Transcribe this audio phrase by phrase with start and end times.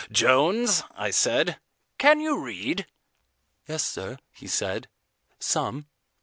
[0.11, 1.59] "Jones," I said,
[1.99, 2.87] "can you read?"
[3.67, 4.89] "Yes, sir," he said,
[5.37, 5.85] "some."